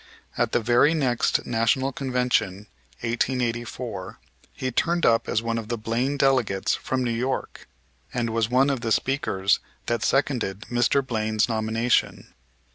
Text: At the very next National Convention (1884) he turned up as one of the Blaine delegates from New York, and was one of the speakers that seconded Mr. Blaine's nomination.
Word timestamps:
At 0.35 0.51
the 0.51 0.59
very 0.59 0.95
next 0.95 1.45
National 1.45 1.91
Convention 1.91 2.65
(1884) 3.01 4.17
he 4.51 4.71
turned 4.71 5.05
up 5.05 5.29
as 5.29 5.43
one 5.43 5.59
of 5.59 5.67
the 5.67 5.77
Blaine 5.77 6.17
delegates 6.17 6.73
from 6.73 7.03
New 7.03 7.11
York, 7.11 7.67
and 8.11 8.31
was 8.31 8.49
one 8.49 8.71
of 8.71 8.81
the 8.81 8.91
speakers 8.91 9.59
that 9.85 10.03
seconded 10.03 10.61
Mr. 10.71 11.05
Blaine's 11.05 11.47
nomination. 11.47 12.33